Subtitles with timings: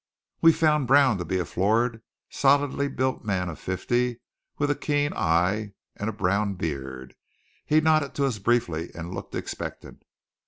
[0.41, 4.19] We found Brown to be a florid, solidly built man of fifty,
[4.57, 7.13] with a keen eye and a brown beard.
[7.67, 10.01] He nodded to us briefly and looked expectant.